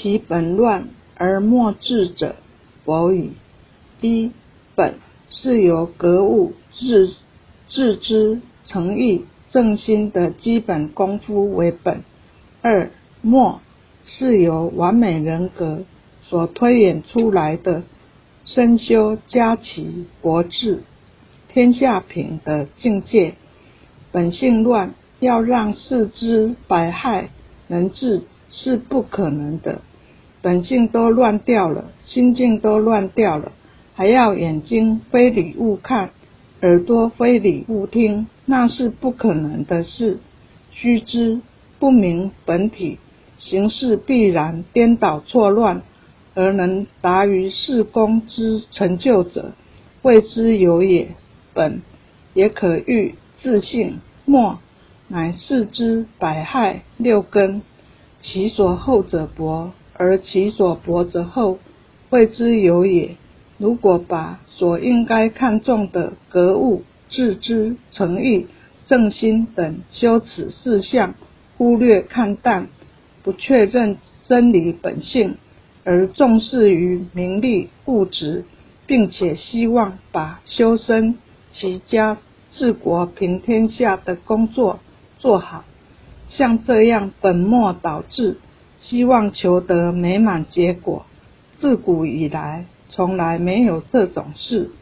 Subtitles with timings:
[0.00, 2.36] 其本乱而末治者，
[2.86, 3.32] 博语。
[4.00, 4.30] 一
[4.74, 4.94] 本
[5.28, 7.12] 是由格物致
[7.68, 11.98] 致知诚意正心的基本功夫为本；
[12.62, 12.90] 二
[13.20, 13.60] 末
[14.06, 15.80] 是由完美人格
[16.22, 17.82] 所推演出来的
[18.46, 20.82] 深修加其国治
[21.50, 23.34] 天下品的境界。
[24.12, 27.28] 本性乱，要让四肢百害
[27.68, 29.82] 能治是不可能的。
[30.42, 33.52] 本性都乱掉了，心境都乱掉了。
[33.94, 36.10] 还要眼睛非礼勿看，
[36.62, 40.18] 耳朵非礼勿听，那是不可能的事。
[40.72, 41.40] 须知
[41.78, 42.98] 不明本体，
[43.38, 45.82] 行事必然颠倒错乱，
[46.34, 49.52] 而能达于事功之成就者，
[50.02, 51.08] 谓之有也。
[51.52, 51.82] 本
[52.32, 54.60] 也可喻自性，末
[55.08, 57.60] 乃四之百害六根，
[58.20, 61.58] 其所厚者薄，而其所薄者厚，
[62.08, 63.16] 谓之有也。
[63.58, 68.46] 如果把所应该看重的格物、致知、诚意、
[68.86, 71.16] 正心等修持事项
[71.58, 72.68] 忽略看淡，
[73.22, 75.36] 不确认真理本性，
[75.84, 78.46] 而重视于名利物质，
[78.86, 81.18] 并且希望把修身、
[81.52, 82.16] 齐家、
[82.52, 84.80] 治国、平天下的工作
[85.18, 85.64] 做好，
[86.30, 88.38] 像这样本末倒置，
[88.80, 91.06] 希望求得美满结果，
[91.58, 92.64] 自古以来。
[92.92, 94.72] 从来没有这种事，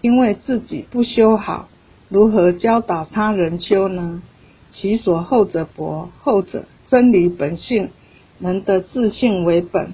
[0.00, 1.68] 因为自己不修好，
[2.08, 4.22] 如何教导他人修呢？
[4.72, 7.90] 其所厚者薄，厚者真理本性，
[8.38, 9.88] 人的自信为本；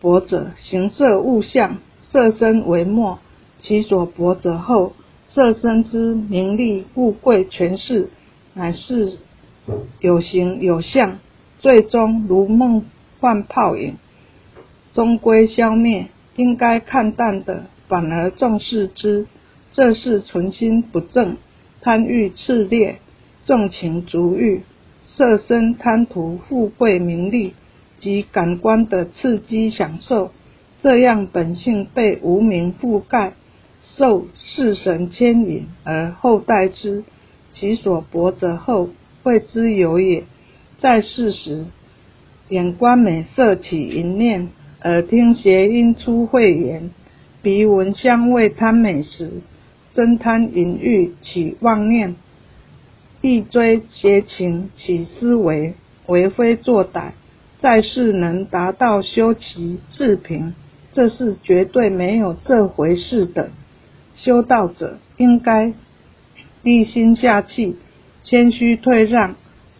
[0.00, 1.78] 薄者形色物象，
[2.10, 3.18] 色身为末。
[3.60, 4.92] 其所薄者厚，
[5.34, 8.08] 色身之名利富贵权势，
[8.54, 9.18] 乃是
[10.00, 11.18] 有形有相，
[11.58, 12.84] 最终如梦
[13.20, 13.94] 幻泡影，
[14.92, 16.06] 终归消灭。
[16.36, 19.26] 应该看淡的，反而重视之，
[19.72, 21.36] 这是存心不正，
[21.80, 23.00] 贪欲炽烈，
[23.44, 24.62] 纵情逐欲，
[25.08, 27.54] 色身贪图富贵名利
[27.98, 30.30] 及感官的刺激享受，
[30.80, 33.32] 这样本性被无名覆盖，
[33.96, 37.02] 受世神牵引而后代之，
[37.52, 38.90] 其所薄则厚，
[39.24, 40.22] 谓之有也。
[40.78, 41.66] 在世时，
[42.48, 44.48] 眼观美色起淫念。
[44.84, 46.90] 耳听邪音出秽言，
[47.42, 49.40] 鼻闻香味贪美食，
[49.92, 52.14] 身贪淫欲起妄念，
[53.20, 55.74] 意追邪情起思维，
[56.06, 57.10] 为非作歹，
[57.58, 60.54] 在世能达到修齐治平，
[60.92, 63.50] 这是绝对没有这回事的。
[64.14, 65.72] 修道者应该
[66.62, 67.76] 立心下气，
[68.22, 69.34] 谦虚退让，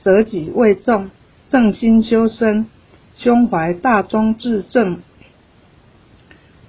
[0.09, 1.11] 舍己为重，
[1.51, 2.65] 正心修身。
[3.17, 5.01] 胸怀大忠至正，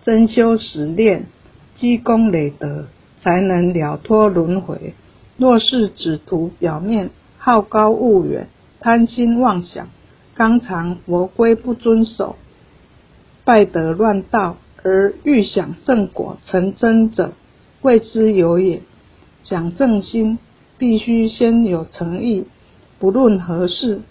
[0.02, 1.28] 真修实练，
[1.76, 2.88] 积功累德，
[3.22, 4.94] 才能了脱轮回。
[5.38, 8.50] 若是只图表面，好高骛远，
[8.82, 9.88] 贪心妄想，
[10.36, 12.36] 纲常佛规不遵守，
[13.46, 17.32] 败德乱道，而欲想正果成真者，
[17.84, 18.82] 谓之有也。
[19.46, 20.40] 讲正心，
[20.78, 22.46] 必须先有诚意，
[23.00, 24.02] 不论何事，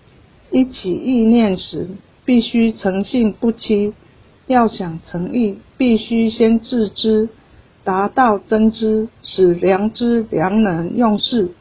[0.51, 1.89] 一起意念时。
[2.25, 3.95] 必须诚信不欺，
[4.49, 7.31] 要想诚意，必须先自知，
[7.85, 11.53] 达到真知，使良知良能用事，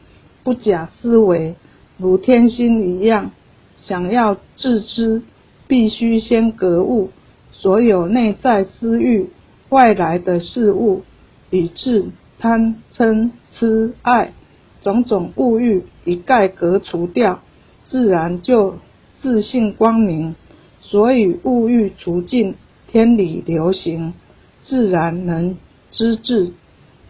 [0.44, 1.54] 不假思维，
[1.96, 3.30] 如天心一样。
[3.78, 5.22] 想要自知，
[5.66, 7.08] 必须先格物，
[7.52, 9.30] 所有内在私欲、
[9.70, 11.02] 外来的事物，
[11.48, 14.34] 以致贪嗔痴爱
[14.82, 17.40] 种种物欲一概革除掉，
[17.86, 18.76] 自然就
[19.20, 20.34] 自信光明。
[20.80, 22.54] 所以物欲除尽，
[22.90, 24.14] 天理流行，
[24.62, 25.56] 自然能
[25.90, 26.52] 知至。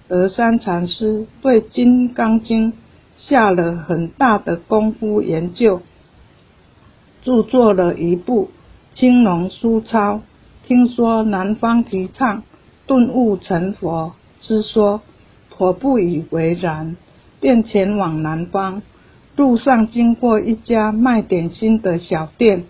[0.08, 2.72] 而三禅师对《金刚经》
[3.18, 5.82] 下了很大的功夫研究，
[7.22, 8.48] 著作了一部
[8.98, 10.14] 《青龙书抄》。
[10.66, 12.42] 听说南方提倡
[12.86, 15.02] 顿悟成佛之说，
[15.50, 16.96] 颇不以为然，
[17.40, 18.82] 便前往南方。
[19.36, 22.64] 路上经过一家卖点心的小店。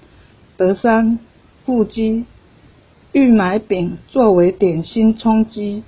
[0.56, 1.18] 德山
[1.64, 2.24] 腹饥，
[3.12, 5.82] 欲买饼作为点心充饥。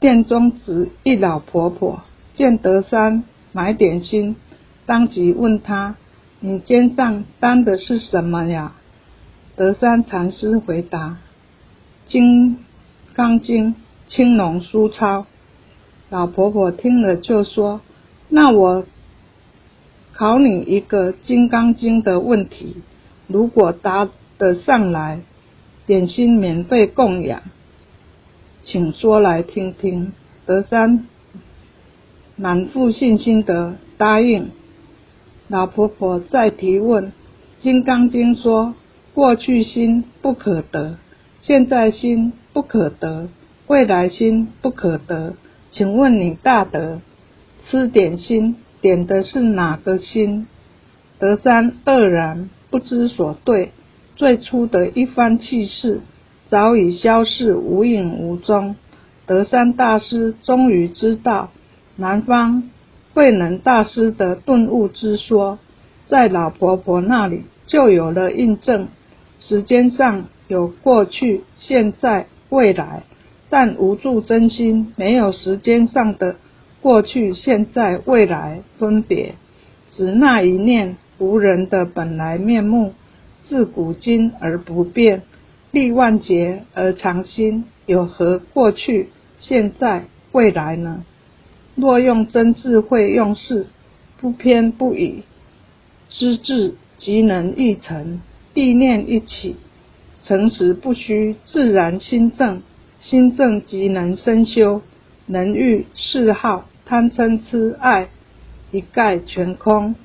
[0.00, 2.02] 店中只一老婆婆
[2.34, 4.36] 见德山买点心，
[4.86, 5.96] 当即问他
[6.40, 8.72] ：“你肩上担的是什么呀？”
[9.56, 11.18] 德山禅师回答
[12.08, 12.58] ：“金
[13.14, 13.74] 刚经
[14.08, 15.26] 青龙书抄。”
[16.12, 17.80] 老婆婆听了就说
[18.28, 18.84] ：“那我
[20.12, 22.82] 考你一个金刚经的问题。”
[23.28, 25.20] 如果答得上来，
[25.86, 27.40] 点心免费供养，
[28.62, 30.12] 请说来听听。
[30.44, 31.06] 德山
[32.36, 34.50] 满腹信心的答应。
[35.48, 37.06] 老婆婆再提问，
[37.62, 38.74] 《金刚经》说：
[39.14, 40.98] 过去心不可得，
[41.40, 43.28] 现在心不可得，
[43.66, 45.36] 未来心不可得。
[45.72, 47.00] 请问你大德，
[47.64, 50.46] 吃点心点的是哪个心？
[51.18, 53.72] 德山愕然不知所对，
[54.16, 56.00] 最初的一番气势
[56.48, 58.76] 早已消逝无影无踪。
[59.24, 61.50] 德山大师终于知道，
[61.96, 62.70] 南方
[63.14, 65.58] 慧能大师的顿悟之说，
[66.06, 68.88] 在老婆婆那里就有了印证。
[69.40, 73.04] 时间上有过去、现在、未来，
[73.52, 76.36] 但无助真心没有时间上的
[76.80, 79.34] 过去、现在、未来分别，
[79.94, 80.96] 只那一念。
[81.18, 82.94] 无人的本来面目，
[83.48, 85.20] 自古今而不变，
[85.70, 91.04] 历万劫而常新，有何过去、现在、未来呢？
[91.74, 93.66] 若用真智慧用事，
[94.18, 95.24] 不偏不倚，
[96.08, 98.22] 知至即能一成，
[98.54, 99.56] 意念一起，
[100.24, 102.62] 诚实不虚，自然心正，
[103.02, 104.80] 心正即能生修，
[105.26, 108.08] 能欲嗜好贪嗔痴爱，
[108.70, 109.96] 一概全空。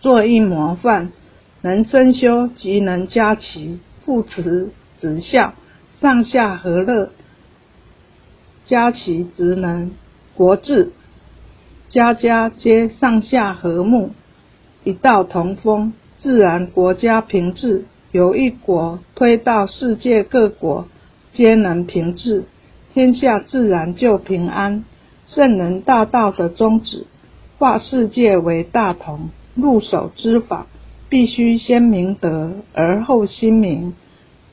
[0.00, 1.12] 做一模范，
[1.60, 5.52] 能生修即能家齐，父慈子孝，
[6.00, 7.10] 上下和乐，
[8.66, 9.92] 家齐则能
[10.34, 10.92] 国治，
[11.90, 14.10] 家家皆上下和睦，
[14.84, 17.84] 一道同风，自然国家平治。
[18.10, 20.86] 由一国推到世界各国，
[21.34, 22.44] 皆能平治，
[22.92, 24.84] 天下自然就平安。
[25.28, 27.06] 圣人大道的宗旨，
[27.58, 29.30] 化世界为大同。
[29.56, 30.66] 入手之法，
[31.08, 33.94] 必须先明德而后心明，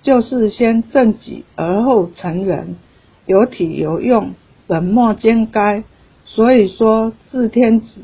[0.01, 2.75] 就是先正己而后成人，
[3.25, 4.31] 有体有用，
[4.67, 5.83] 本末兼该。
[6.25, 8.01] 所以说，治天子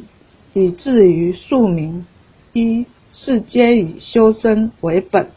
[0.54, 2.06] 以至于庶民，
[2.54, 5.30] 一是皆以修身为本。